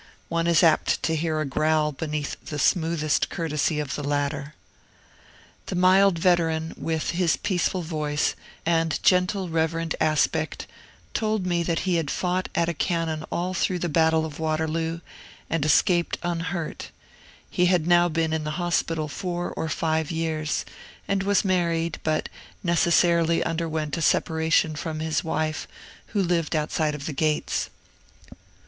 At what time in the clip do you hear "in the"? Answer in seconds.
18.33-18.57